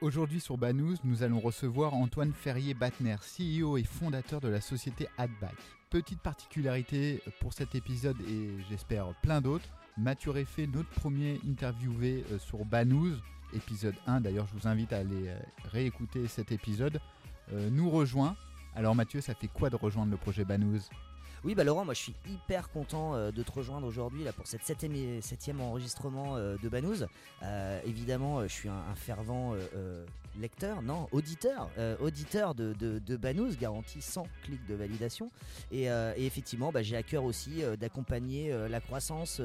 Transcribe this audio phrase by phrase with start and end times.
[0.00, 5.56] Aujourd'hui sur Banous, nous allons recevoir Antoine Ferrier-Batner, CEO et fondateur de la société Adback.
[5.90, 12.38] Petite particularité pour cet épisode et j'espère plein d'autres, Mathieu Réfé, notre premier interviewé euh,
[12.38, 13.16] sur Banous,
[13.52, 15.38] épisode 1, d'ailleurs je vous invite à aller euh,
[15.72, 17.00] réécouter cet épisode,
[17.52, 18.36] euh, nous rejoint.
[18.76, 20.88] Alors Mathieu, ça fait quoi de rejoindre le projet Banous?
[21.44, 24.46] Oui, bah Laurent, moi je suis hyper content euh, de te rejoindre aujourd'hui là pour
[24.46, 27.04] cette septième, septième enregistrement euh, de Banous.
[27.42, 29.54] Euh, évidemment, je suis un, fervent
[30.40, 31.70] lecteur, non, auditeur,
[32.00, 35.30] auditeur de, de, de, Banous, garantie sans clic de validation.
[35.70, 39.40] Et, effectivement, bah, j'ai à cœur aussi d'accompagner la croissance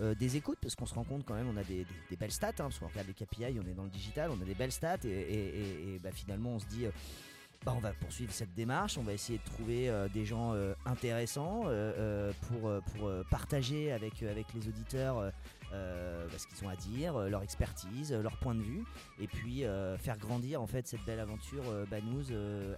[0.00, 1.86] des écoutes, parce qu'on se rend compte quand même, on a des,
[2.18, 4.44] belles stats, hein, parce qu'on regarde les KPI, on est dans le digital, on a
[4.44, 6.86] des belles stats, et, bah, finalement on se dit
[7.64, 10.74] bah, on va poursuivre cette démarche, on va essayer de trouver euh, des gens euh,
[10.84, 12.72] intéressants euh, pour,
[13.30, 15.32] partager avec, les auditeurs
[15.72, 18.84] ce qu'ils ont à dire, leur expertise, leur point de vue,
[19.20, 19.64] et puis
[19.98, 22.26] faire grandir en fait cette belle aventure Banous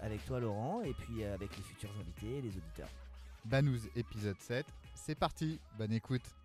[0.03, 2.89] avec toi Laurent, et puis avec les futurs invités, les auditeurs.
[3.45, 6.44] Banous épisode 7, c'est parti, bonne écoute.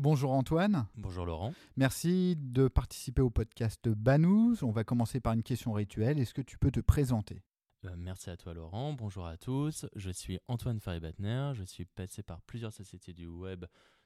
[0.00, 0.86] Bonjour Antoine.
[0.94, 1.52] Bonjour Laurent.
[1.76, 4.62] Merci de participer au podcast Banous.
[4.62, 6.20] On va commencer par une question rituelle.
[6.20, 7.42] Est-ce que tu peux te présenter?
[7.84, 8.92] Euh, Merci à toi Laurent.
[8.92, 9.86] Bonjour à tous.
[9.96, 11.50] Je suis Antoine Ferry-Batner.
[11.54, 13.64] Je suis passé par plusieurs sociétés du web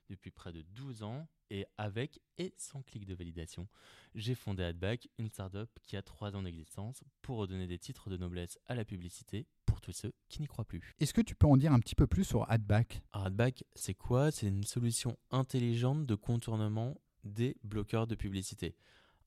[0.09, 3.69] depuis près de 12 ans et avec et sans clic de validation,
[4.15, 8.17] j'ai fondé Adback, une startup qui a 3 ans d'existence pour redonner des titres de
[8.17, 9.47] noblesse à la publicité
[9.83, 10.81] tous ceux qui n'y croient plus.
[10.99, 14.31] Est-ce que tu peux en dire un petit peu plus sur Adback Adback, c'est quoi?
[14.31, 18.75] C'est une solution intelligente de contournement des bloqueurs de publicité.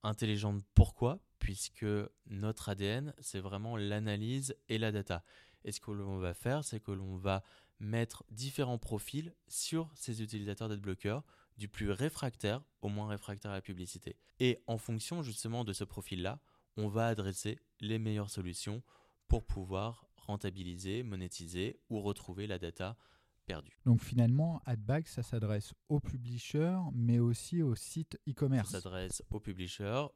[0.01, 1.19] Intelligente pourquoi?
[1.39, 1.85] Puisque
[2.27, 5.23] notre ADN, c'est vraiment l'analyse et la data.
[5.63, 7.43] Et ce que l'on va faire, c'est que l'on va
[7.79, 11.23] mettre différents profils sur ces utilisateurs d'adblockers,
[11.57, 14.17] du plus réfractaire au moins réfractaire à la publicité.
[14.39, 16.39] Et en fonction justement de ce profil-là,
[16.77, 18.83] on va adresser les meilleures solutions
[19.27, 22.97] pour pouvoir rentabiliser, monétiser ou retrouver la data
[23.45, 23.79] perdue.
[23.85, 28.71] Donc finalement, AdBack, ça s'adresse aux publishers, mais aussi aux sites e-commerce.
[28.71, 30.07] Ça s'adresse aux publishers,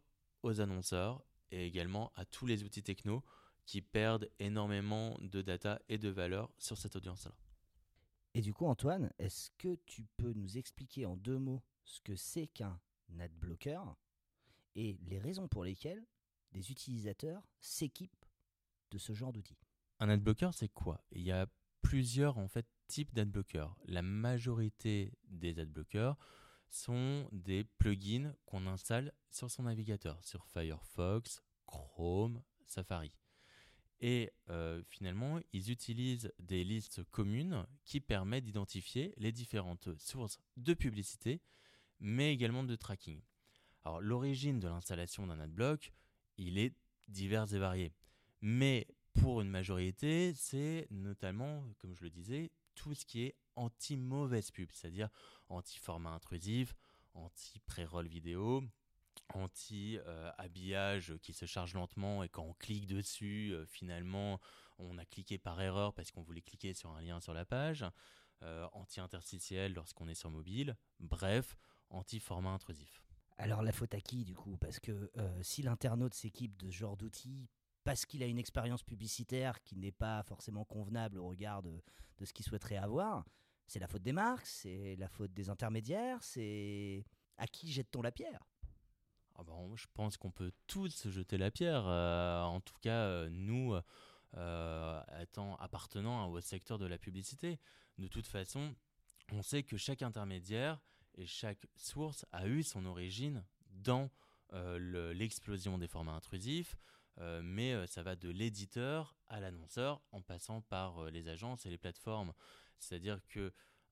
[0.44, 3.24] aux annonceurs et également à tous les outils techno
[3.66, 7.36] qui perdent énormément de data et de valeur sur cette audience-là.
[8.34, 12.16] Et du coup, Antoine, est-ce que tu peux nous expliquer en deux mots ce que
[12.16, 12.80] c'est qu'un
[13.20, 13.82] adblocker
[14.76, 16.04] et les raisons pour lesquelles
[16.52, 18.26] des utilisateurs s'équipent
[18.92, 19.58] de ce genre d'outils?
[20.00, 21.04] Un adblocker, c'est quoi?
[21.12, 21.48] Il y a
[21.82, 23.76] plusieurs en fait types d'adblockers.
[23.86, 26.18] La majorité des adblockers
[26.70, 33.14] sont des plugins qu'on installe sur son navigateur, sur Firefox, Chrome, Safari.
[34.02, 40.74] Et euh, finalement, ils utilisent des listes communes qui permettent d'identifier les différentes sources de
[40.74, 41.42] publicité,
[42.00, 43.22] mais également de tracking.
[43.84, 45.92] Alors l'origine de l'installation d'un adblock,
[46.38, 46.76] il est
[47.10, 47.94] divers et varié.
[48.42, 54.52] Mais pour une majorité, c'est notamment, comme je le disais, tout ce qui est anti-mauvaise
[54.52, 55.10] pub, c'est-à-dire
[55.50, 56.76] anti-format intrusif,
[57.14, 58.64] anti-pré-roll vidéo,
[59.34, 64.40] anti-habillage qui se charge lentement et quand on clique dessus, euh, finalement,
[64.78, 67.86] on a cliqué par erreur parce qu'on voulait cliquer sur un lien sur la page,
[68.44, 71.58] euh, anti-interstitiel lorsqu'on est sur mobile, bref,
[71.90, 73.04] anti-format intrusif.
[73.38, 74.58] Alors la faute à qui du coup?
[74.58, 77.48] Parce que euh, si l'internaute s'équipe de ce genre d'outils
[77.84, 81.82] parce qu'il a une expérience publicitaire qui n'est pas forcément convenable au regard de
[82.24, 83.26] ce qu'il souhaiterait avoir,
[83.70, 87.06] c'est la faute des marques, c'est la faute des intermédiaires, c'est
[87.38, 88.44] à qui jette-t-on la pierre?
[89.36, 91.86] Ah bah, je pense qu'on peut tous jeter la pierre.
[91.88, 93.74] Euh, en tout cas, euh, nous,
[94.36, 97.60] euh, étant appartenant au secteur de la publicité,
[98.00, 98.76] de toute façon,
[99.32, 100.82] on sait que chaque intermédiaire
[101.16, 104.10] et chaque source a eu son origine dans
[104.52, 106.76] l'explosion des formats intrusifs,
[107.44, 112.34] mais ça va de l'éditeur à l'annonceur en passant par les agences et les plateformes.
[112.80, 113.52] C'est-à-dire que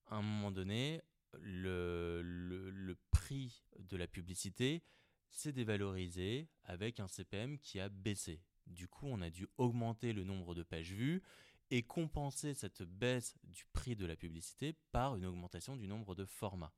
[0.09, 1.01] un moment donné,
[1.33, 4.83] le, prix de la publicité
[5.29, 8.41] c'est dévalorisé avec un CPM qui a baissé.
[8.65, 11.21] Du coup, on a dû augmenter le nombre de pages vues
[11.69, 16.25] et compenser cette baisse du prix de la publicité par une augmentation du nombre de
[16.25, 16.73] formats.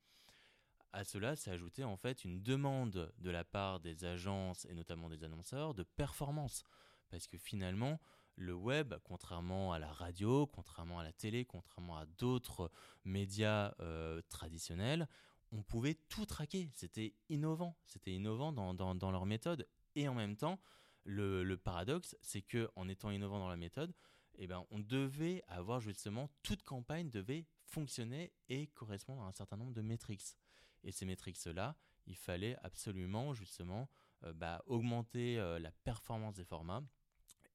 [0.92, 5.10] À cela s'est ajouté en fait une demande de la part des agences et notamment
[5.10, 6.64] des annonceurs de performance.
[7.10, 8.00] Parce que finalement,
[8.36, 12.72] le web, contrairement à la radio, contrairement à la télé, contrairement à d'autres
[13.04, 15.08] médias euh, traditionnels,
[15.52, 16.70] on pouvait tout traquer.
[16.74, 17.76] C'était innovant.
[17.86, 19.68] C'était innovant dans, leur méthode.
[19.96, 20.60] Et en même temps,
[21.04, 23.94] le, paradoxe, c'est que en étant innovant dans la méthode,
[24.36, 29.58] eh ben, on devait avoir justement toute campagne devait fonctionner et correspondre à un certain
[29.58, 30.38] nombre de métriques.
[30.84, 31.76] Et ces métriques-là,
[32.08, 33.90] il fallait absolument justement
[34.36, 36.84] bah, augmenter la performance des formats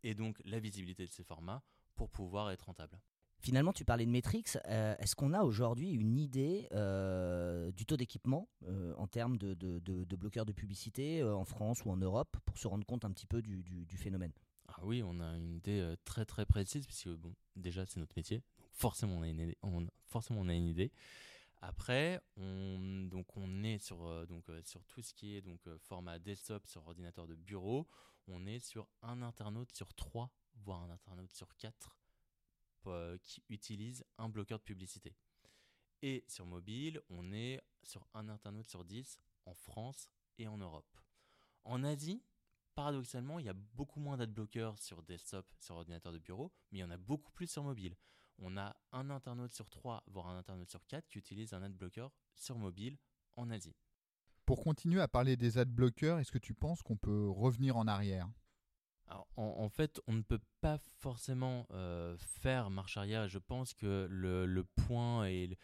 [0.02, 1.62] et donc la visibilité de ces formats
[1.94, 3.00] pour pouvoir être rentable.
[3.44, 4.44] Finalement, tu parlais de Matrix.
[4.68, 9.52] Euh, est-ce qu'on a aujourd'hui une idée euh, du taux d'équipement euh, en termes de,
[9.54, 13.26] de, bloqueurs de publicité en France ou en Europe pour se rendre compte un petit
[13.26, 14.32] peu du, du, phénomène?
[14.68, 18.42] Ah Oui, on a une idée très très précise puisque bon, déjà c'est notre métier,
[18.58, 19.58] donc forcément on a une idée.
[20.06, 20.90] forcément on a une idée.
[21.66, 26.66] Après, on, donc on est sur, donc, sur tout ce qui est donc, format desktop
[26.66, 27.88] sur ordinateur de bureau.
[28.26, 31.96] On est sur un internaute sur trois, voire un internaute sur quatre
[32.86, 35.16] euh, qui utilise un bloqueur de publicité.
[36.02, 41.00] Et sur mobile, on est sur un internaute sur 10 en France et en Europe.
[41.64, 42.22] En Asie,
[42.74, 46.80] paradoxalement, il y a beaucoup moins d'adblockers sur desktop, sur ordinateur de bureau, mais il
[46.82, 47.96] y en a beaucoup plus sur mobile.
[48.38, 52.08] On a un internaute sur 3, voire un internaute sur 4 qui utilise un adblocker
[52.34, 52.98] sur mobile
[53.36, 53.76] en Asie.
[54.44, 58.28] Pour continuer à parler des adblockers, est-ce que tu penses qu'on peut revenir en arrière?
[59.36, 63.28] En, fait, on ne peut pas forcément euh, faire marche arrière.
[63.28, 65.56] Je pense que le, point et,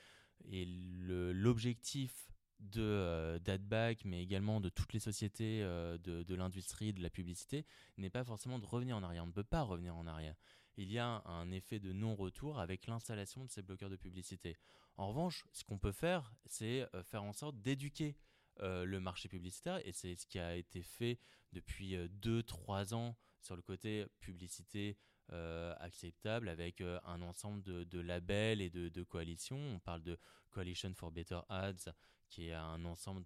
[0.45, 2.31] l'objectif
[2.61, 7.65] de euh, d'Adback, mais également de toutes les sociétés euh, de, l'industrie, de la publicité,
[7.97, 9.25] n'est pas forcément de revenir en arrière.
[9.25, 10.37] On ne peut pas revenir en arrière.
[10.81, 14.57] Il y a un effet de non-retour avec l'installation de ces bloqueurs de publicité.
[14.97, 18.17] En revanche, ce qu'on peut faire, c'est faire en sorte d'éduquer
[18.61, 21.19] le marché publicitaire, et c'est ce qui a été fait
[21.53, 24.97] depuis 2-3 ans sur le côté publicité
[25.33, 29.75] euh, acceptable avec euh, un ensemble de, labels et de, coalitions.
[29.75, 30.19] On parle de
[30.51, 31.93] Coalition for Better Ads,
[32.29, 33.23] qui est un ensemble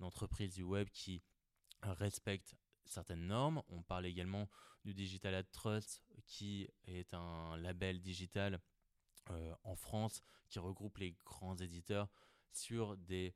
[0.00, 1.22] d'entreprises du web qui
[1.82, 3.62] respectent certaines normes.
[3.68, 4.48] On parle également
[4.84, 8.60] du Digital Ad Trust, qui est un label digital
[9.30, 12.08] euh, en France qui regroupe les grands éditeurs
[12.52, 13.34] sur des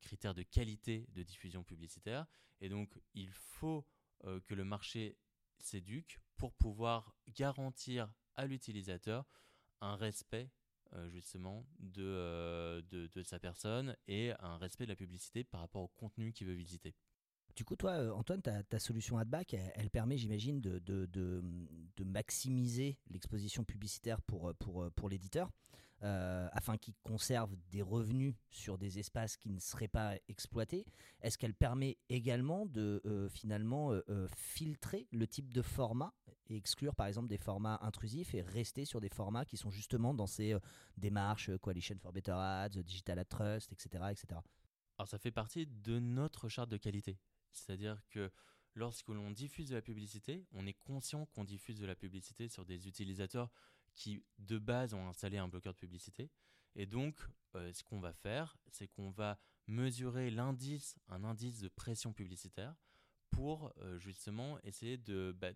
[0.00, 2.26] critères de qualité de diffusion publicitaire.
[2.60, 3.86] Et donc, il faut
[4.24, 5.16] euh, que le marché
[5.58, 9.24] s'éduque pour pouvoir garantir à l'utilisateur
[9.80, 10.50] un respect
[10.94, 11.66] euh, justement
[11.98, 16.46] euh, de, sa personne et un respect de la publicité par rapport au contenu qu'il
[16.46, 16.94] veut visiter.
[17.58, 21.42] Du coup, toi, Antoine, ta, solution AdBack, elle, permet, j'imagine, de,
[22.04, 25.50] maximiser l'exposition publicitaire pour, pour, pour l'éditeur.
[26.04, 30.86] Euh, afin qu'ils conservent des revenus sur des espaces qui ne seraient pas exploités
[31.20, 36.14] Est-ce qu'elle permet également de euh, finalement euh, filtrer le type de format
[36.46, 40.14] et exclure par exemple des formats intrusifs et rester sur des formats qui sont justement
[40.14, 40.54] dans ces
[40.96, 44.40] démarches Coalition for Better Ads, Digital Ad Trust, etc., etc.
[44.98, 47.18] Alors ça fait partie de notre charte de qualité.
[47.64, 48.30] C'est-à-dire que
[48.74, 52.64] lorsque l'on diffuse de la publicité, on est conscient qu'on diffuse de la publicité sur
[52.64, 53.50] des utilisateurs
[53.94, 56.30] qui de base ont installé un bloqueur de publicité.
[56.76, 57.18] Et donc,
[57.56, 62.76] euh, ce qu'on va faire, c'est qu'on va mesurer l'indice, un indice de pression publicitaire,
[63.30, 65.50] pour euh, justement essayer de, bah,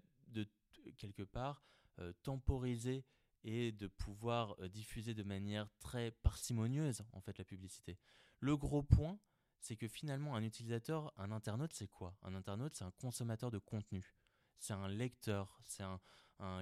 [0.96, 1.62] quelque part
[2.00, 3.04] euh, temporiser
[3.44, 7.98] et de pouvoir diffuser de manière très parcimonieuse en fait la publicité.
[8.38, 9.18] Le gros point,
[9.62, 12.16] c'est que finalement un utilisateur, un internaute, c'est quoi?
[12.22, 14.14] Un internaute, c'est un consommateur de contenu,
[14.58, 16.00] c'est un lecteur, c'est un,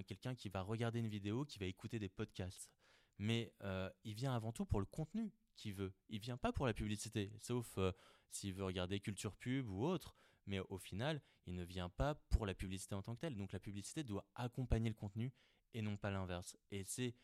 [0.02, 2.70] quelqu'un qui va regarder une vidéo, qui va écouter des podcasts.
[3.18, 5.94] Mais euh, il vient avant tout pour le contenu qu'il veut.
[6.08, 7.92] Il vient pas pour la publicité, sauf euh,
[8.30, 10.14] s'il veut regarder culture pub ou autre.
[10.46, 13.36] Mais au final, il ne vient pas pour la publicité en tant que telle.
[13.36, 15.32] Donc la publicité doit accompagner le contenu
[15.72, 16.56] et non pas l'inverse.
[16.70, 17.14] Et c'est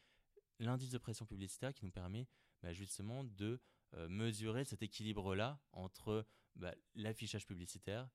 [0.59, 2.29] l'indice de pression publicitaire qui nous permet
[2.63, 3.61] bah, justement de
[4.09, 8.09] mesurer cet équilibre-là entre bah, l'affichage publicitaire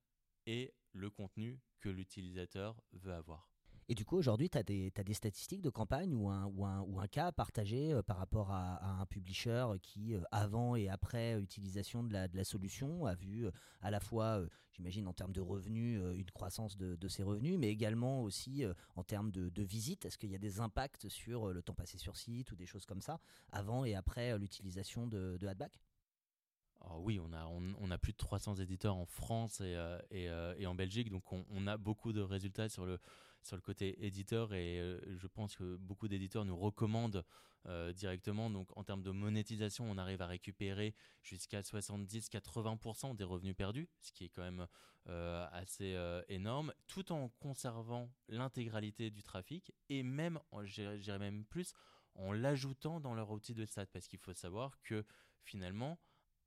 [0.45, 3.50] et le contenu que l'utilisateur veut avoir.
[3.91, 7.01] Et du coup, aujourd'hui, tu as, des statistiques de campagne ou un, ou un, ou
[7.01, 12.01] un cas partagé euh, par rapport à, un publisher qui, euh, avant et après utilisation
[12.01, 15.41] de la, de la solution, a vu euh, à la fois, j'imagine, en termes de
[15.41, 18.63] revenus, une croissance de, de, ses revenus, mais également aussi
[18.95, 20.05] en termes de, de visites?
[20.05, 22.85] Est-ce qu'il y a des impacts sur le temps passé sur site ou des choses
[22.85, 23.19] comme ça,
[23.51, 25.81] avant et après l'utilisation de, de Adback
[26.97, 29.77] oui, on a, on, a plus de 300 éditeurs en France et,
[30.09, 32.97] et, en Belgique, donc on, on, a beaucoup de résultats sur le,
[33.41, 37.25] sur le côté éditeur et euh, je pense que beaucoup d'éditeurs nous recommandent
[37.67, 38.49] euh, directement.
[38.49, 44.11] Donc en termes de monétisation, on arrive à récupérer jusqu'à 70-80% des revenus perdus, ce
[44.11, 44.67] qui est quand même
[45.07, 45.97] euh, assez
[46.29, 51.73] énorme, tout en conservant l'intégralité du trafic et même, j'irais même plus,
[52.15, 53.85] en l'ajoutant dans leur outil de stats.
[53.87, 55.05] Parce qu'il faut savoir que
[55.43, 55.99] finalement,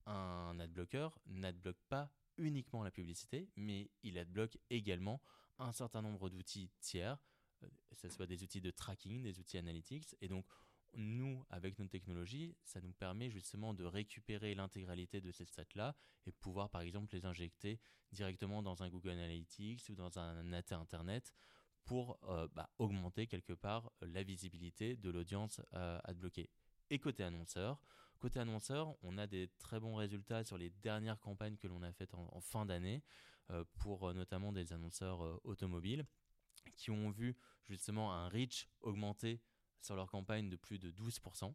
[0.06, 5.20] un adblocker n'adbloque pas uniquement la publicité, mais il adbloque également
[5.58, 7.18] un certain nombre d'outils tiers,
[7.62, 10.16] euh, que ce soit des outils de tracking, des outils analytics.
[10.20, 10.46] Et donc,
[10.96, 15.96] nous, avec notre technologie, ça nous permet justement de récupérer l'intégralité de ces stats-là
[16.26, 17.80] et pouvoir, par exemple, les injecter
[18.12, 21.34] directement dans un Google Analytics ou dans un net Internet
[21.84, 26.48] pour euh, bah, augmenter quelque part la visibilité de l'audience euh, adbloquée.
[26.90, 27.82] Et côté annonceur,
[28.24, 31.92] côté annonceur, on a des très bons résultats sur les dernières campagnes que l'on a
[31.92, 33.02] faites en, fin d'année
[33.50, 36.06] euh, pour notamment des annonceurs automobiles
[36.74, 39.42] qui ont vu justement un reach augmenter
[39.82, 41.52] sur leur campagne de plus de 12%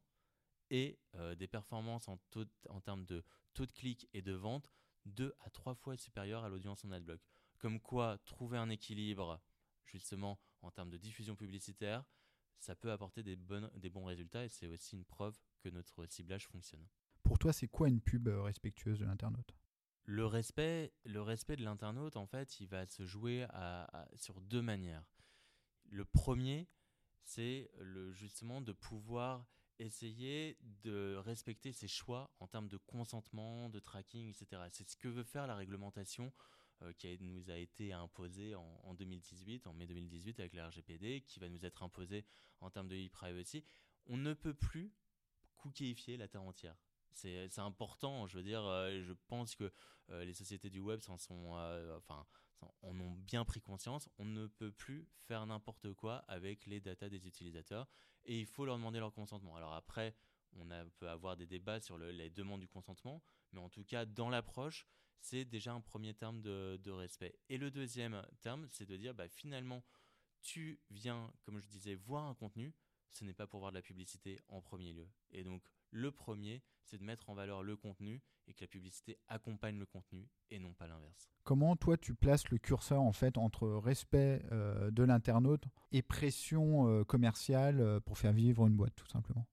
[0.70, 2.20] et euh, des performances en,
[2.82, 3.24] termes de
[3.56, 4.70] taux de clic et de vente
[5.06, 7.22] deux à trois fois supérieures à l'audience en adblock.
[7.58, 9.42] Comme quoi, trouver un équilibre
[9.86, 12.06] justement en termes de diffusion publicitaire,
[12.60, 13.36] ça peut apporter des
[13.90, 16.86] bons résultats et c'est aussi une preuve que notre ciblage fonctionne.
[17.24, 19.56] Pour toi, c'est quoi une pub euh, respectueuse de l'internaute?
[20.06, 23.46] Le respect, le respect de l'internaute, en fait, il va se jouer
[24.16, 25.06] sur deux manières.
[25.86, 26.68] Le premier,
[27.24, 29.46] c'est le, justement de pouvoir
[29.78, 34.63] essayer de respecter ses choix en termes de consentement, de tracking, etc.
[34.72, 36.34] C'est ce que veut faire la réglementation
[36.82, 41.39] euh, qui nous a été imposée en, 2018, en mai 2018 avec la RGPD, qui
[41.39, 42.25] va nous être imposée
[42.62, 43.63] en termes de e-privacy.
[44.06, 44.92] On ne peut plus
[45.60, 46.75] cookieifier la terre entière.
[47.13, 49.72] C'est important, je veux dire, euh, je pense que
[50.10, 51.16] euh, les sociétés du web sont,
[51.98, 52.25] enfin,
[52.82, 57.10] en ont bien pris conscience, on ne peut plus faire n'importe quoi avec les datas
[57.10, 57.88] des utilisateurs
[58.25, 59.56] et il faut leur demander leur consentement.
[59.56, 60.16] Alors après,
[60.56, 64.30] on peut avoir des débats sur les demandes du consentement, mais en tout cas, dans
[64.30, 64.88] l'approche,
[65.20, 67.38] c'est déjà un premier terme de, respect.
[67.50, 69.84] Et le deuxième terme, c'est de dire, bah, finalement,
[70.42, 72.74] tu viens, comme je disais, voir un contenu,
[73.12, 75.08] ce n'est pas pour voir de la publicité en premier lieu.
[75.32, 79.18] Et donc, le premier, c'est de mettre en valeur le contenu et que la publicité
[79.28, 81.30] accompagne le contenu et non pas l'inverse.
[81.44, 86.88] Comment toi tu places le curseur en fait entre respect euh, de l'internaute et pression
[86.88, 89.48] euh, commerciale euh, pour faire vivre une boîte tout simplement?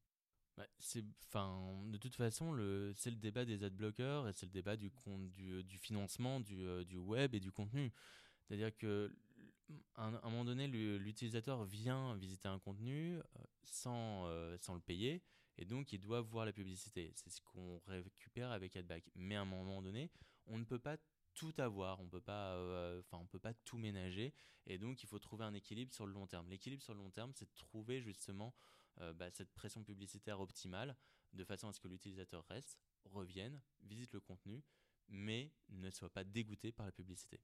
[0.56, 2.56] Bah, c'est, de toute façon,
[2.94, 4.90] c'est le débat des adblockers et c'est le débat du,
[5.28, 7.92] du, du financement du, du, web et du contenu.
[8.42, 9.14] C'est-à-dire que
[9.96, 13.18] un, un moment donné, l'utilisateur vient visiter un contenu
[13.64, 14.28] sans,
[14.61, 15.23] sans le payer
[15.58, 17.12] et donc ils doivent voir la publicité.
[17.14, 19.11] C'est ce qu'on récupère avec AdBack.
[19.14, 20.11] Mais à un moment donné,
[20.46, 20.96] on ne peut pas
[21.35, 24.32] tout avoir, on peut pas, euh, enfin on peut pas tout ménager,
[24.66, 26.49] et donc il faut trouver un équilibre sur le long terme.
[26.49, 28.54] L'équilibre sur le long terme, c'est de trouver justement
[29.00, 30.96] euh, bah, cette pression publicitaire optimale,
[31.35, 34.64] de façon à ce que l'utilisateur reste, revienne, visite le contenu,
[35.08, 37.38] mais ne soit pas dégoûté par la publicité.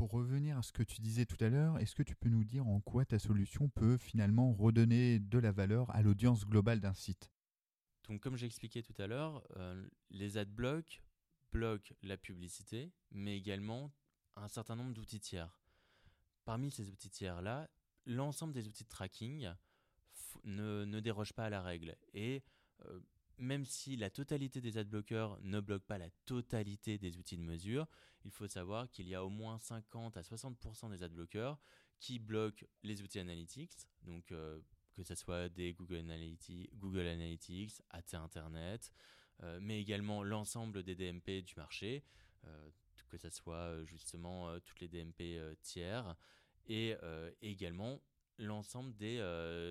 [0.00, 2.42] Pour revenir à ce que tu disais tout à l'heure, est-ce que tu peux nous
[2.42, 6.94] dire en quoi ta solution peut finalement redonner de la valeur à l'audience globale d'un
[6.94, 7.30] site?
[8.08, 11.02] Donc, comme j'ai expliqué tout à l'heure, euh, les adblocks
[11.52, 13.92] bloquent la publicité, mais également
[14.36, 15.60] un certain nombre d'outils tiers.
[16.46, 17.68] Parmi ces outils tiers-là,
[18.06, 19.50] l'ensemble des outils de tracking
[20.44, 21.94] ne, ne déroge pas à la règle.
[22.14, 22.42] Et
[22.86, 23.00] euh,
[23.40, 27.86] même si la totalité des adblockers ne bloquent pas la totalité des outils de mesure,
[28.24, 31.58] il faut savoir qu'il y a au moins 50 à 60% des adblockers
[31.98, 34.60] qui bloquent les outils analytics, donc euh,
[34.94, 38.92] que ce soit des Google Analytics, Google Analytics AT Internet,
[39.42, 42.04] euh, mais également l'ensemble des DMP du marché,
[42.44, 42.70] euh,
[43.08, 46.14] que ce soit justement toutes les DMP tiers,
[46.66, 46.94] et,
[47.42, 48.00] également
[48.38, 49.16] l'ensemble des,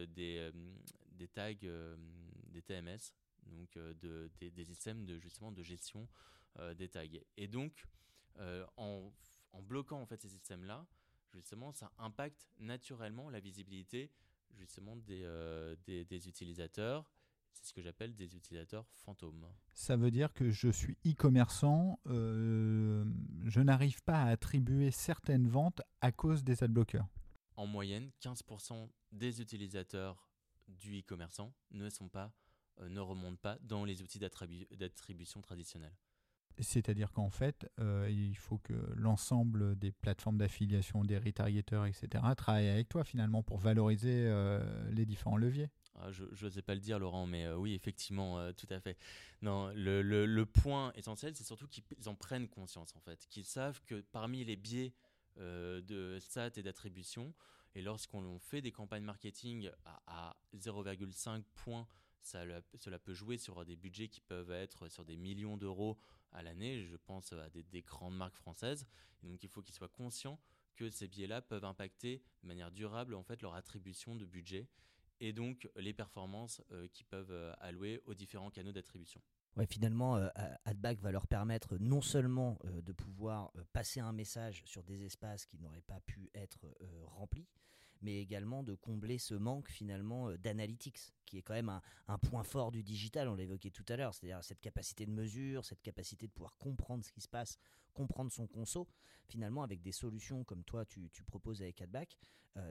[0.09, 3.13] des, tags, des TMS,
[3.49, 6.07] donc de, des, systèmes de, justement de gestion
[6.75, 7.03] des tags.
[7.37, 7.85] Et donc,
[8.77, 9.11] en,
[9.53, 10.85] en bloquant en fait ces systèmes-là,
[11.33, 14.11] justement, ça impacte naturellement la visibilité
[14.57, 17.11] justement euh, des, des, utilisateurs.
[17.51, 19.45] C'est ce que j'appelle des utilisateurs fantômes.
[19.73, 23.05] Ça veut dire que je suis e-commerçant, euh,
[23.45, 27.07] je n'arrive pas à attribuer certaines ventes à cause des adblockers.
[27.55, 30.29] En moyenne, 15% des utilisateurs
[30.67, 32.29] du e-commerçant ne sont pas, euh,
[32.87, 35.95] ne remontent pas dans les outils d'attribution traditionnels.
[36.61, 42.67] C'est-à-dire qu'en fait, euh, il faut que l'ensemble des plateformes d'affiliation, des retargeteurs, etc., travaillent
[42.67, 45.69] avec toi finalement pour valoriser euh, les différents leviers.
[45.95, 48.97] Ah, je n'osais pas le dire, Laurent, mais euh, oui, effectivement, tout à fait.
[49.41, 53.81] Non, le, le, point essentiel, c'est surtout qu'ils en prennent conscience, en fait, qu'ils savent
[53.85, 54.93] que parmi les biais
[55.37, 57.33] de stats et d'attribution,
[57.75, 61.87] et lorsqu'on fait des campagnes marketing à, à 0,5 points
[62.21, 65.97] cela peut jouer sur des budgets qui peuvent être sur des millions d'euros
[66.31, 66.83] à l'année.
[66.83, 68.85] Je pense à des, grandes marques françaises.
[69.23, 70.39] donc il faut qu'ils soient conscients
[70.75, 74.69] que ces biais-là peuvent impacter de manière durable en fait leur attribution de budget
[75.19, 79.21] et donc les performances euh, qu'ils peuvent euh, allouer aux différents canaux d'attribution.
[79.57, 80.29] Ouais, finalement, euh,
[80.65, 85.59] AdBack va leur permettre non seulement de pouvoir passer un message sur des espaces qui
[85.59, 86.65] n'auraient pas pu être
[87.07, 87.47] remplis,
[88.01, 92.71] mais également de combler ce manque finalement d'analytics, qui est quand même un, point fort
[92.71, 96.27] du digital, on l'a évoqué tout à l'heure, c'est-à-dire cette capacité de mesure, cette capacité
[96.27, 97.57] de pouvoir comprendre ce qui se passe,
[97.93, 98.87] comprendre son conso,
[99.27, 102.17] finalement avec des solutions comme toi tu, proposes avec AdBack,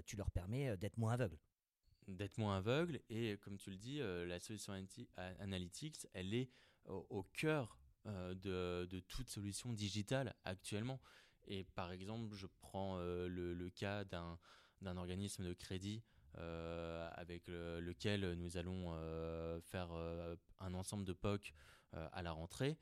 [0.06, 1.38] tu leur permets d'être moins aveugle
[2.08, 4.72] d'être moins aveugle et comme tu le dis la solution
[5.16, 6.48] analytics elle est
[6.86, 11.00] au, cœur de, toute solution digitale actuellement.
[11.46, 14.38] Et par exemple, je prends euh, le, cas d'un
[14.96, 16.02] organisme de crédit
[16.36, 19.90] euh, avec lequel nous allons euh, faire
[20.60, 21.54] un ensemble de POC
[21.92, 22.76] à la rentrée.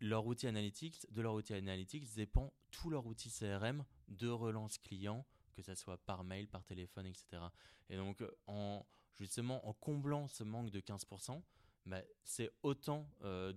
[0.00, 5.24] Leur outil analytics, de leur outil analytics dépend tout leur outil CRM de relance client,
[5.54, 7.42] que ce soit par mail, par téléphone, etc.
[7.88, 8.84] Et donc, en,
[9.16, 11.42] justement, en comblant ce manque de 15%,
[11.86, 13.52] bah, c'est autant de,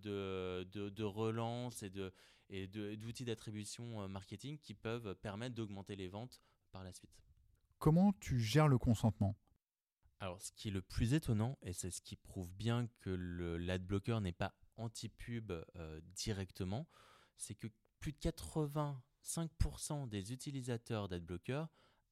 [0.71, 2.13] de, de relance et de,
[2.49, 7.26] et d'outils d'attribution euh, marketing qui peuvent permettre d'augmenter les ventes par la suite.
[7.79, 9.37] Comment tu gères le consentement?
[10.19, 14.19] Alors, ce qui est le plus étonnant, et c'est ce qui prouve bien que l'adblocker
[14.19, 16.87] n'est pas anti-pub euh, directement,
[17.35, 17.67] c'est que
[17.99, 21.65] plus de 85% des utilisateurs d'adblocker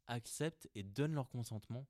[0.07, 1.87] acceptent et donnent leur consentement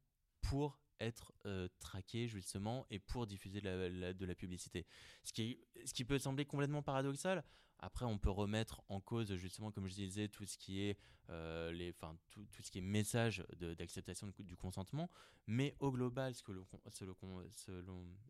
[0.50, 4.86] pour être euh, traqués justement et pour diffuser de la, publicité.
[5.24, 7.44] Ce qui, peut sembler complètement paradoxal,
[7.80, 10.98] après, on peut remettre en cause, justement, comme je disais, tout ce qui est,
[11.30, 11.94] euh, les,
[12.32, 15.10] tout, tout, ce qui est message d'acceptation du consentement.
[15.46, 16.66] Mais au global, ce que l'on,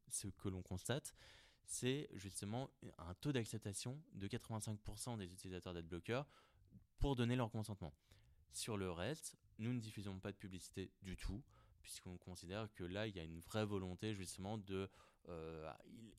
[0.09, 1.13] ce que l'on constate,
[1.65, 6.23] c'est justement un taux d'acceptation de 85% des utilisateurs d'adblocker
[6.97, 7.93] pour donner leur consentement.
[8.51, 11.43] Sur le reste, nous ne diffusons pas de publicité du tout,
[11.85, 14.89] puisqu'on considère que là, il y a une vraie volonté justement de
[15.29, 15.71] euh,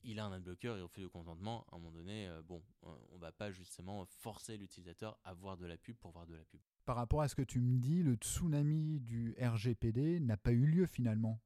[0.03, 2.63] il, a un adblocker et au fait de consentement, à un moment donné, euh, bon,
[2.83, 6.43] on va pas justement forcer l'utilisateur à voir de la pub pour voir de la
[6.45, 6.61] pub.
[6.85, 10.65] Par rapport à ce que tu me dis, le tsunami du RGPD n'a pas eu
[10.65, 11.41] lieu finalement.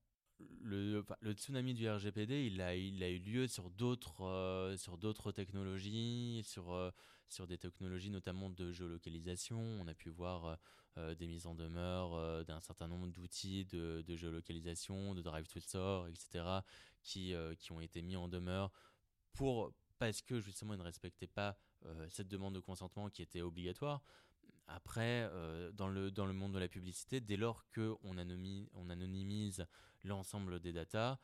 [0.61, 4.99] Le, le, tsunami du RGPD, il a, il a eu lieu sur d'autres euh, sur
[4.99, 6.93] d'autres technologies, sur,
[7.31, 9.59] sur des technologies notamment de géolocalisation.
[9.59, 10.57] On a pu voir
[11.17, 16.07] des mises en demeure d'un certain nombre d'outils de, de, géolocalisation, de drive to store,
[16.07, 16.61] etc.,
[17.03, 18.71] qui, euh, qui ont été mis en demeure
[19.33, 23.41] pour, parce que justement ils ne respectaient pas euh, cette demande de consentement qui était
[23.41, 24.01] obligatoire.
[24.67, 29.65] Après, euh, dans, le, dans le monde de la publicité, dès lors qu'on on anonymise
[30.03, 31.19] l'ensemble des datas,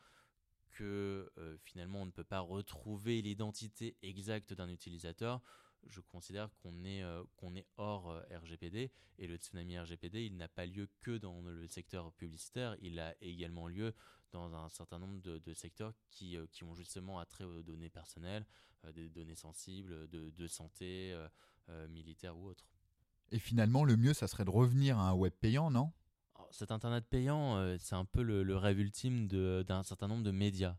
[0.70, 1.32] que
[1.64, 5.40] finalement on ne peut pas retrouver l'identité exacte d'un utilisateur,
[5.88, 7.02] je considère qu'on est,
[7.36, 11.66] qu'on est hors RGPD et le tsunami RGPD, il n'a pas lieu que dans le
[11.66, 13.94] secteur publicitaire, il a également lieu
[14.32, 18.44] dans un certain nombre de, secteurs qui, euh, qui, ont justement attrait aux données personnelles,
[18.84, 21.16] euh, des données sensibles, de, de santé,
[21.68, 22.64] euh, militaire ou autre.
[23.30, 25.92] Et finalement, le mieux, ça serait de revenir à un web payant, non?
[26.50, 30.78] Cet Internet payant, c'est un peu le, rêve ultime d'un certain nombre de médias,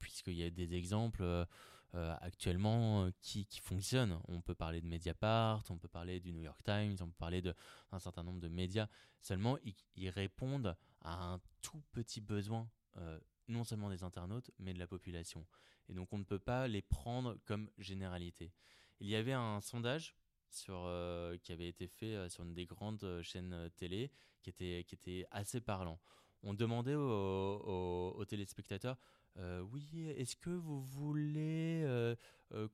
[0.00, 1.46] puisqu'il y a des exemples
[1.94, 4.18] actuellement qui, qui, fonctionnent.
[4.28, 7.42] On peut parler de Mediapart, on peut parler du New York Times, on peut parler
[7.42, 8.88] d'un certain nombre de médias.
[9.20, 9.58] Seulement,
[9.96, 14.86] ils répondent à un tout petit besoin, euh, non seulement des internautes, mais de la
[14.86, 15.46] population.
[15.88, 18.52] Et donc on ne peut pas les prendre comme généralité.
[19.00, 20.14] Il y avait un sondage
[20.50, 24.10] sur, euh, qui avait été fait euh, sur une des grandes chaînes télé
[24.42, 26.00] qui était, qui était assez parlant.
[26.42, 28.98] On demandait aux, téléspectateurs
[29.36, 32.14] oui, est-ce que vous voulez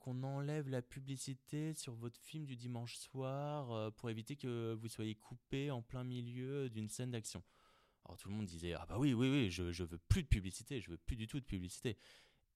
[0.01, 5.15] qu'on enlève la publicité sur votre film du dimanche soir pour éviter que vous soyez
[5.15, 7.43] coupé en plein milieu d'une scène d'action?
[8.05, 10.29] Alors tout le monde disait ah bah oui oui oui je, je veux plus de
[10.29, 11.99] publicité, je veux plus du tout de publicité.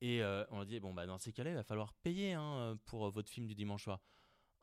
[0.00, 3.06] Et euh, on dit bon bah dans ces cas-là il va falloir payer hein, pour
[3.06, 4.00] euh, votre film du dimanche soir.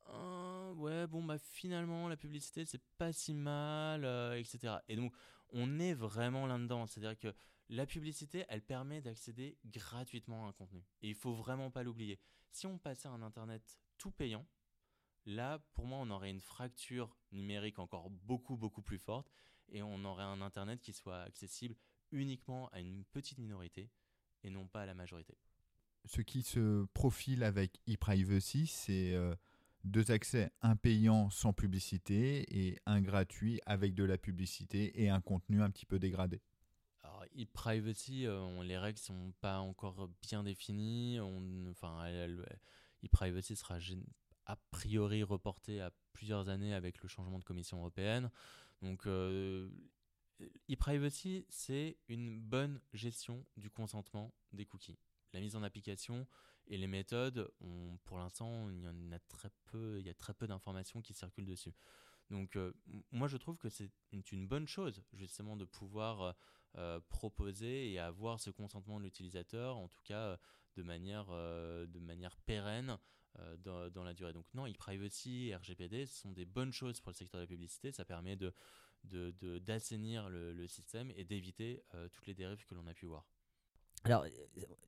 [0.08, 4.78] Ah, ouais bon bah finalement la publicité c'est pas si mal euh, etc.
[4.88, 5.14] Et donc
[5.52, 7.34] on est vraiment là-dedans, c'est-à-dire que
[7.70, 12.20] la publicité elle permet d'accéder gratuitement à un contenu et il faut vraiment pas l'oublier.
[12.52, 14.46] Si on passait à un internet tout payant,
[15.26, 19.32] là pour moi on aurait une fracture numérique encore beaucoup beaucoup plus forte
[19.72, 21.76] et on aurait un Internet qui soit accessible
[22.12, 23.90] uniquement à une petite minorité
[24.44, 25.38] et non pas à la majorité.
[26.06, 29.36] Ce qui se profile avec e-privacy, c'est euh,
[29.84, 35.22] deux accès, un payant sans publicité et un gratuit avec de la publicité et un
[35.22, 36.42] contenu un petit peu dégradé.
[37.38, 41.20] E-privacy, euh, les règles sont pas encore bien définies.
[41.70, 42.06] Enfin,
[43.04, 43.78] e-privacy sera
[44.46, 48.32] a priori reporté à plusieurs années avec le changement de commission européenne.
[48.82, 49.70] Donc, euh,
[50.70, 54.98] e-privacy, c'est une bonne gestion du consentement des cookies.
[55.34, 56.26] La mise en application
[56.68, 57.52] et les méthodes,
[58.04, 61.14] pour l'instant, il y en a très peu, il y a très peu d'informations qui
[61.14, 61.74] circulent dessus.
[62.30, 62.58] Donc
[63.12, 66.36] moi je trouve que c'est une, bonne chose justement de pouvoir
[67.10, 70.38] proposer et avoir ce consentement de l'utilisateur, en tout cas
[70.76, 72.98] de manière, de manière pérenne
[73.60, 74.34] dans, la durée.
[74.34, 77.92] Donc non, e-privacy, RGPD, ce sont des bonnes choses pour le secteur de la publicité.
[77.92, 78.54] Ça permet de
[79.60, 83.26] d'assainir le, système et d'éviter toutes les dérives que l'on a pu voir.
[84.04, 84.26] Alors,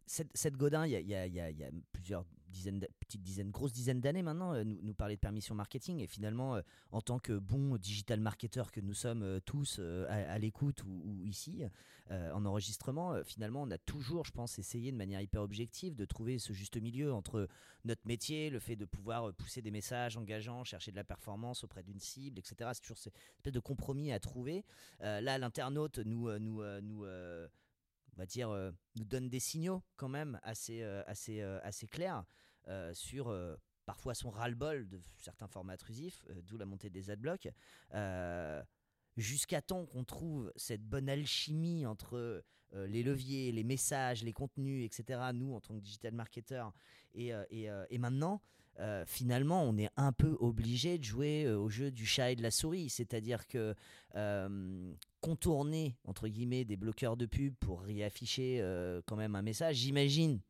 [0.06, 4.78] cette, Godin, il y, a, plusieurs dizaines, petites dizaines, grosses dizaines d'années maintenant, euh, nous,
[4.82, 6.00] nous parlait de permission marketing.
[6.00, 10.38] Et finalement, euh, en tant que bon digital marketeur que nous sommes euh, tous à,
[10.38, 11.64] l'écoute ou, ici,
[12.10, 16.40] en enregistrement, finalement, on a toujours, je pense, essayé de manière hyper objective de trouver
[16.40, 17.48] ce juste milieu entre
[17.86, 21.84] notre métier, le fait de pouvoir pousser des messages engageants, chercher de la performance auprès
[21.84, 22.72] d'une cible, etc.
[22.74, 24.66] C'est toujours cette espèce de compromis à trouver.
[25.00, 27.06] là, l'internaute nous, nous, nous
[28.22, 32.24] va dire, euh, nous donne des signaux quand même assez, euh, assez, euh, assez clairs
[32.94, 33.36] sur
[33.86, 37.50] parfois son ras-le-bol de certains formats intrusifs, d'où la montée des adblocks.
[39.18, 45.20] Jusqu'à temps qu'on trouve cette bonne alchimie entre les leviers, les messages, les contenus, etc.,
[45.34, 46.64] nous en tant que digital marketer,
[47.16, 48.42] et, et, et maintenant,
[49.06, 52.52] finalement, on est un peu obligé de jouer au jeu du chat et de la
[52.52, 52.90] souris.
[52.90, 53.76] C'est-à-dire que
[55.22, 59.78] contourner entre guillemets des bloqueurs de pub pour réafficher euh, quand même un message.
[59.78, 60.42] J'imagine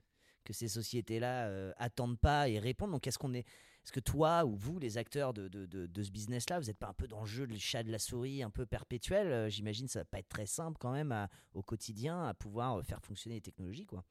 [0.43, 2.91] que ces sociétés-là euh, attendent pas et répondent.
[2.91, 3.45] Donc est-ce qu'on est,
[3.83, 7.07] est-ce que toi ou vous, les acteurs de, ce business-là, vous n'êtes pas un peu
[7.07, 9.27] dans le jeu de chat de la souris un peu perpétuel?
[9.27, 12.83] Euh, J'imagine que ça va pas être très simple quand même au quotidien à pouvoir
[12.83, 14.03] faire fonctionner les technologies, quoi.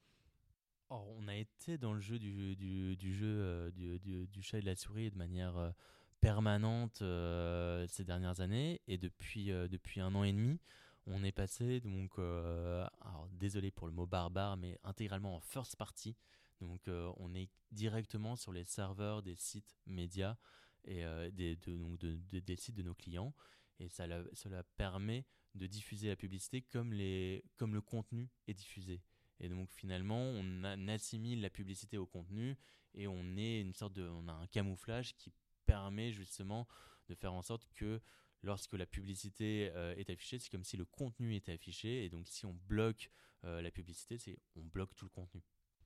[0.91, 4.75] On a été dans le jeu du, du, jeu du, du, chat et de la
[4.75, 5.73] souris de manière
[6.21, 10.59] permanente euh, ces dernières années et depuis, euh, depuis un an et demi,
[11.07, 12.87] on est passé donc, euh,
[13.33, 16.15] désolé pour le mot barbare, mais intégralement en first party.
[16.61, 20.37] Donc on est directement sur les serveurs des sites médias
[20.85, 23.33] et des, de, donc de, des sites de nos clients
[23.79, 25.25] et ça, cela permet
[25.55, 29.01] de diffuser la publicité comme, les, comme le contenu est diffusé.
[29.41, 32.55] Et donc finalement, on, assimile la publicité au contenu
[32.93, 35.33] et on est une sorte de, on a un camouflage qui
[35.65, 36.67] permet justement
[37.09, 37.99] de faire en sorte que
[38.43, 42.05] lorsque la publicité euh, est affichée, c'est comme si le contenu était affiché.
[42.05, 43.09] Et donc, si on bloque
[43.43, 45.41] euh, la publicité, c'est on bloque tout le contenu.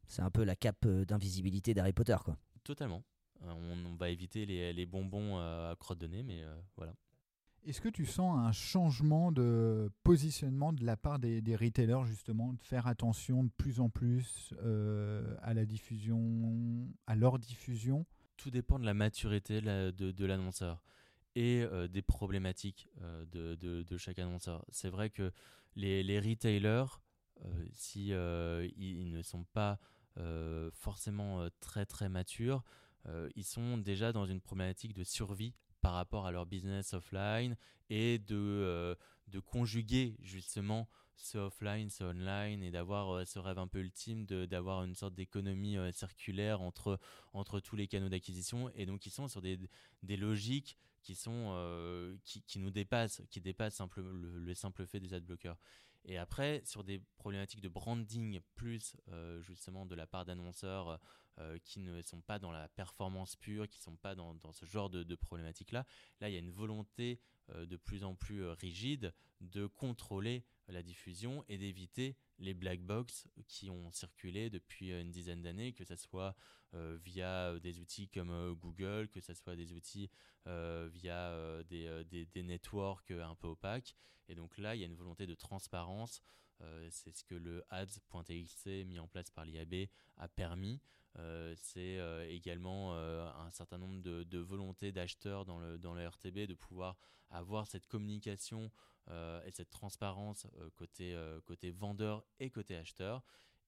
[0.08, 2.38] C'est un peu la cape euh, d'invisibilité d'Harry Potter, quoi.
[2.64, 3.04] Totalement.
[3.42, 6.44] On, va éviter les, bonbons à crotte de nez, mais
[6.78, 6.96] voilà.
[7.66, 12.62] Est-ce que tu sens un changement de positionnement de la part des, retailers, justement, de
[12.62, 14.54] faire attention de plus en plus
[15.42, 18.06] à la diffusion, à leur diffusion?
[18.38, 20.84] Tout dépend de la maturité de, l'annonceur
[21.36, 24.66] et euh, des problématiques euh, de, chaque annonceur.
[24.70, 25.32] C'est vrai que
[25.76, 26.86] les, retailers,
[27.44, 29.80] euh, si ils, ne sont pas
[30.74, 32.64] forcément très très matures,
[33.36, 35.54] ils sont déjà dans une problématique de survie
[35.86, 37.56] par rapport à leur business offline
[37.92, 43.68] et de, de conjuguer justement ce offline, ce online et d'avoir euh, ce rêve un
[43.68, 47.00] peu ultime d'avoir une sorte d'économie euh, circulaire entre,
[47.34, 48.70] entre tous les canaux d'acquisition.
[48.76, 49.60] Et donc, ils sont sur des,
[50.04, 55.00] des logiques qui, sont, euh, qui, qui, nous dépassent, qui dépassent simple, le, simple fait
[55.00, 55.58] des adblockers.
[56.06, 58.96] Et après, sur des problématiques de branding, plus
[59.42, 61.00] justement de la part d'annonceurs
[61.64, 64.90] qui ne sont pas dans la performance pure, qui ne sont pas dans, ce genre
[64.90, 65.86] de, de problématiques-là,
[66.22, 67.20] là, il y a une volonté
[67.54, 73.70] de plus en plus rigide de contrôler la diffusion et d'éviter les black box qui
[73.70, 76.36] ont circulé depuis une dizaine d'années, que ce soit
[76.76, 80.10] euh, via euh, des outils comme euh, Google, que ce soit des outils
[80.46, 83.96] via des, des, networks un peu opaques.
[84.30, 86.22] Et donc là, il y a une volonté de transparence.
[86.90, 89.88] C'est ce que le ads.txt mis en place par l'IAB
[90.18, 90.82] a permis.
[91.56, 96.54] c'est également un certain nombre de, de volontés d'acheteurs dans le, dans le RTB de
[96.54, 96.98] pouvoir
[97.30, 98.72] avoir cette communication
[99.10, 103.24] euh, et cette transparence euh, côté, euh, côté vendeur et côté acheteur.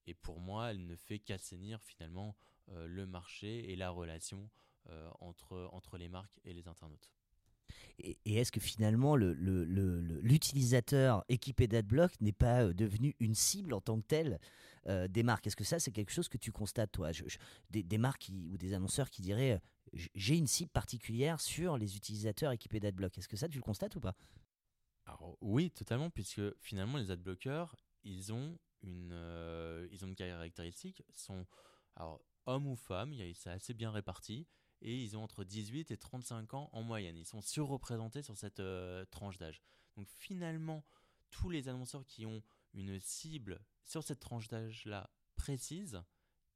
[0.08, 2.36] Et pour moi, elle ne fait qu'assainir finalement
[2.69, 4.50] le marché et la relation
[5.19, 7.13] entre, entre les marques et les internautes.
[7.99, 13.82] Et, est-ce que finalement l'utilisateur le, le, équipé d'adblock n'est pas devenu une cible en
[13.82, 14.39] tant que telle
[15.10, 15.47] des marques?
[15.47, 17.12] Est-ce que ça, c'est quelque chose que tu constates, toi?
[17.71, 19.60] Des, marques ou des annonceurs qui diraient
[20.15, 23.17] j'ai une cible particulière sur les utilisateurs équipés d'adblock.
[23.17, 24.15] Est-ce que ça, tu le constates ou pas?
[25.41, 31.45] Oui, totalement, puisque finalement les adblockers, ils ont une, euh, ils ont une caractéristique, sont
[31.95, 34.47] alors hommes ou femmes, c'est assez bien réparti,
[34.82, 37.18] et ils ont entre 18 et 35 ans en moyenne.
[37.18, 39.62] Ils sont surreprésentés sur cette euh, tranche d'âge.
[39.96, 40.86] Donc finalement,
[41.32, 46.02] tous les annonceurs qui ont une cible sur cette tranche d'âge-là précise,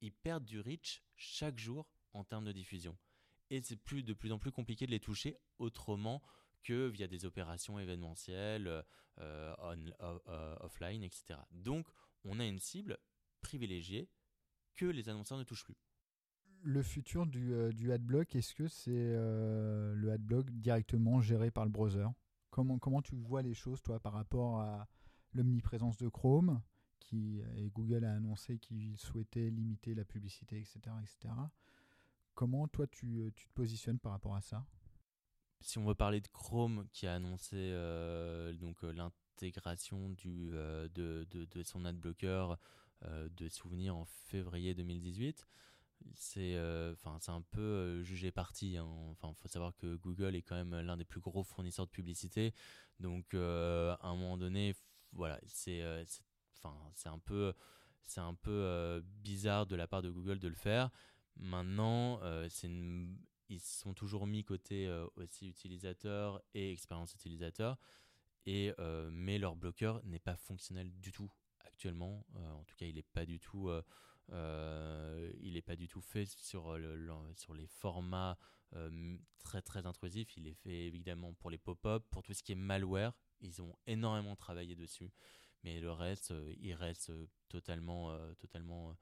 [0.02, 2.98] ils perdent du reach chaque jour en termes de diffusion.
[3.50, 6.22] Et c'est plus, de plus en plus compliqué de les toucher autrement
[6.64, 8.84] que via des opérations événementielles,
[10.60, 11.36] offline, etc.
[11.52, 11.88] Donc,
[12.24, 12.98] on a une cible
[13.42, 14.10] privilégiée
[14.76, 15.78] que les annonceurs ne touchent plus.
[16.64, 22.06] Le futur du, du adblock, est-ce que c'est le adblock directement géré par le browser?
[22.52, 24.88] Comment, tu vois les choses, toi, par rapport à
[25.34, 26.62] l'omniprésence de Chrome
[27.00, 30.80] qui, et Google a annoncé qu'il souhaitait limiter la publicité, etc.
[31.02, 31.34] etc.
[32.36, 34.66] Comment toi tu, te positionnes par rapport à ça?
[35.60, 41.28] Si on veut parler de Chrome qui a annoncé euh, euh, l'intégration du euh, de,
[41.30, 42.56] de, de, son adblocker
[43.04, 45.48] de souvenirs en février 2018,
[46.16, 46.58] c'est
[46.94, 48.78] enfin c'est un peu jugé parti.
[48.78, 48.88] Hein.
[49.12, 52.54] Enfin, faut savoir que Google est quand même l'un des plus gros fournisseurs de publicité,
[53.00, 54.76] donc à un moment donné,
[55.14, 55.84] voilà, c'est
[56.58, 57.54] enfin c'est un peu
[58.02, 60.90] c'est un peu bizarre de la part de Google de le faire.
[61.38, 62.48] Maintenant, euh,
[63.50, 67.78] ils sont toujours mis côté euh, aussi utilisateur et expérience utilisateur,
[68.46, 72.26] et, euh, mais leur bloqueur n'est pas fonctionnel du tout actuellement.
[72.36, 73.70] en tout cas, il n'est pas du tout,
[74.32, 76.78] il est pas du tout fait sur,
[77.36, 78.38] sur les formats
[79.40, 80.36] très très intrusifs.
[80.38, 83.14] Il est fait évidemment pour les pop-up, pour tout ce qui est malware.
[83.42, 85.12] Ils ont énormément travaillé dessus,
[85.64, 87.12] mais le reste, il reste
[87.50, 88.96] totalement, totalement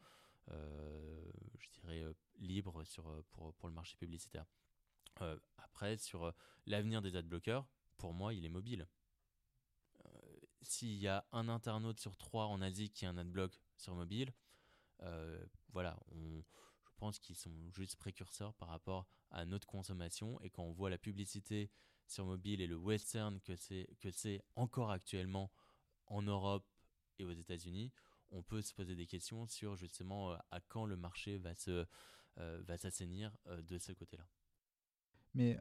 [0.51, 4.45] euh, je dirais, euh, libre euh, pour, pour le marché publicitaire.
[5.57, 6.33] après, sur
[6.65, 7.65] l'avenir des adblockers,
[7.97, 8.87] pour moi, il est mobile.
[10.61, 14.33] S'il y a un internaute sur trois en Asie qui a un adblock sur mobile,
[15.71, 16.43] voilà, on,
[16.99, 20.37] je pense qu'ils sont juste précurseurs par rapport à notre consommation.
[20.41, 21.71] Et quand on voit la publicité
[22.07, 25.49] sur mobile et le western que c'est, encore actuellement
[26.07, 26.67] en Europe
[27.17, 27.93] et aux États-Unis,
[28.31, 31.85] on peut se poser des questions sur justement euh, à quand le marché va euh,
[32.37, 34.27] va s'assainir euh, de ce côté-là.
[35.35, 35.57] Mais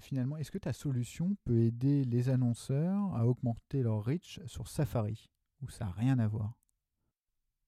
[0.00, 5.30] finalement, est-ce que ta solution peut aider les annonceurs à augmenter leur reach sur Safari?
[5.62, 6.58] Ou ça n'a rien à voir?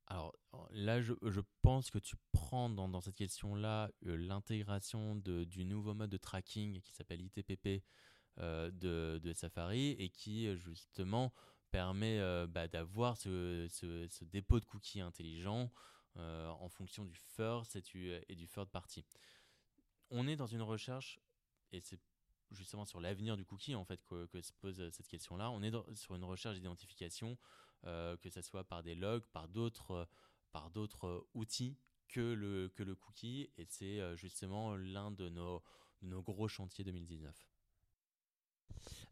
[0.06, 0.36] Alors
[0.70, 1.12] là, je,
[1.62, 7.22] pense que tu prends dans, cette question-là l'intégration du nouveau mode de tracking qui s'appelle
[7.22, 7.82] ITPP
[8.38, 8.70] de,
[9.22, 11.32] de, Safari et qui justement
[11.70, 13.68] permet euh, bah, d'avoir ce,
[14.24, 15.70] dépôt de cookies intelligent
[16.16, 19.04] euh, en fonction du first et du, et third party.
[20.10, 21.18] On est dans une recherche,
[21.72, 22.00] et c'est
[22.52, 25.50] justement sur l'avenir du cookie en fait que, se pose cette question-là.
[25.50, 27.36] On est sur une recherche d'identification, euh,
[28.20, 30.08] que ce soit par des logs, par d'autres,
[30.52, 35.62] par d'autres outils que le, que le cookie, et c'est justement l'un de nos,
[36.02, 37.34] de nos gros chantiers 2019.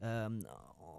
[0.03, 0.29] Euh,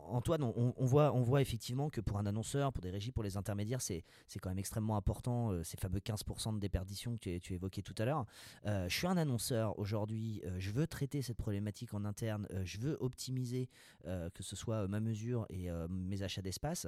[0.07, 4.03] Antoine, on, voit, effectivement que pour un annonceur, pour des régies, pour les intermédiaires, c'est
[4.39, 8.05] quand même extrêmement important, euh, ces fameux 15% de déperdition que tu, évoquais tout à
[8.05, 8.25] l'heure.
[8.67, 12.97] Euh, je suis un annonceur aujourd'hui, je veux traiter cette problématique en interne, je veux
[12.99, 13.67] optimiser
[14.03, 16.87] que ce soit ma mesure et mes achats d'espace.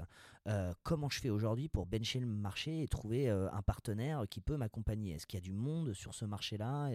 [0.84, 5.14] comment je fais aujourd'hui pour bencher le marché et trouver un partenaire qui peut m'accompagner?
[5.14, 6.92] Est-ce qu'il y a du monde sur ce marché-là?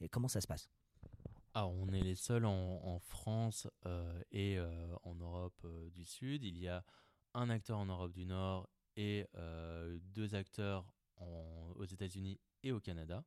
[0.00, 0.70] Et comment ça se passe?
[1.56, 6.44] Alors, on est les seuls en, France euh, et euh, en Europe euh, du Sud.
[6.44, 6.84] Il y a
[7.32, 9.26] un acteur en Europe du Nord et
[10.02, 13.24] deux acteurs aux États-Unis et au Canada.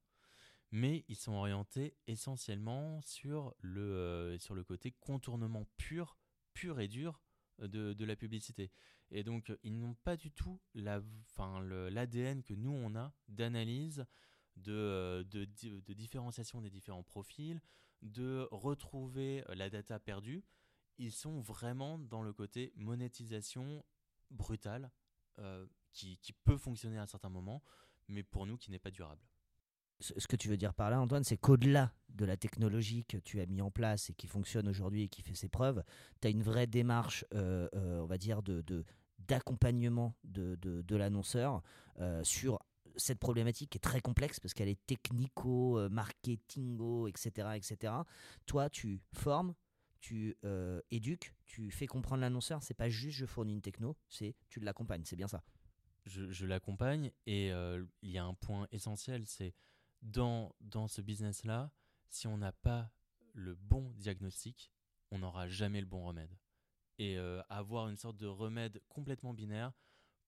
[0.72, 6.16] Mais ils sont orientés essentiellement sur le, sur le côté contournement pur,
[6.54, 7.24] pur et dur
[7.58, 8.72] de, la publicité.
[9.10, 14.06] Et donc, ils n'ont pas du tout l'ADN que nous, on a d'analyse,
[14.64, 17.62] de, de, différenciation des différents profils,
[18.02, 20.44] de retrouver euh, la data perdue,
[20.98, 23.84] ils sont vraiment dans le côté monétisation
[24.32, 24.92] brutale
[25.40, 27.62] euh, qui, peut fonctionner à un certain moment,
[28.08, 29.22] mais pour nous qui n'est pas durable.
[30.00, 33.42] Ce que tu veux dire par là, Antoine, c'est qu'au-delà de la technologie que tu
[33.42, 35.84] as mis en place et qui fonctionne aujourd'hui et qui fait ses preuves,
[36.22, 38.86] tu as une vraie démarche, euh, on va dire, de,
[39.18, 41.62] d'accompagnement de, de, l'annonceur
[42.24, 42.60] sur
[43.00, 47.94] cette problématique est très complexe parce qu'elle est technico, euh, marketingo, etc., etc.
[48.46, 49.56] Toi, tu formes,
[50.02, 52.64] tu euh, éduques, tu fais comprendre l'annonceur.
[52.64, 55.04] C'est pas juste je fournis une techno, c'est tu l'accompagnes.
[55.06, 55.44] C'est bien ça.
[56.06, 59.54] Je, l'accompagne et euh, il y a un point essentiel, c'est
[60.02, 61.72] dans, dans ce business-là,
[62.10, 62.92] si on n'a pas
[63.34, 64.72] le bon diagnostic,
[65.12, 66.36] on n'aura jamais le bon remède.
[66.98, 69.72] Et avoir une sorte de remède complètement binaire,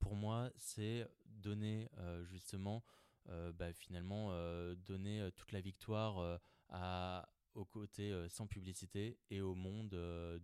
[0.02, 1.08] pour moi, c'est
[1.42, 2.84] donner euh, justement,
[3.30, 9.56] euh, bah, finalement, euh, donner toute la victoire à, au côté sans publicité et au
[9.56, 9.96] monde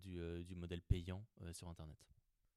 [0.02, 1.98] du, du, modèle payant sur Internet.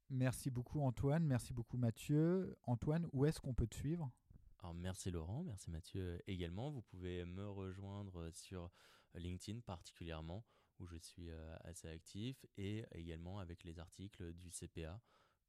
[0.08, 2.56] Merci beaucoup Antoine, merci beaucoup Mathieu.
[2.64, 4.10] Antoine, où est-ce qu'on peut te suivre?
[4.58, 6.70] Alors, Merci Laurent, merci Mathieu également.
[6.70, 8.70] Vous pouvez me rejoindre sur
[9.14, 10.44] LinkedIn particulièrement
[10.80, 11.30] où je suis
[11.62, 15.00] assez actif, et également avec les articles du CPA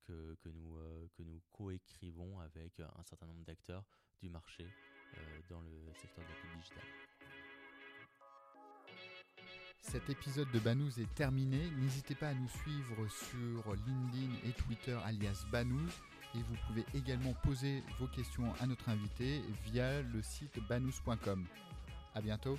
[0.08, 0.78] que, nous,
[1.18, 3.84] que nous coécrivons avec un certain nombre d'acteurs
[4.22, 4.68] du marché
[5.50, 6.84] dans le secteur de la pub digitale.
[9.82, 11.70] Cet épisode de Banous est terminé.
[11.72, 15.92] N'hésitez pas à nous suivre sur LinkedIn et Twitter alias Banous.
[16.34, 21.46] Et vous pouvez également poser vos questions à notre invité via le site banous.com.
[22.16, 22.58] A bientôt.